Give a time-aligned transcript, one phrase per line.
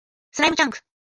[0.31, 0.79] スライムチャンク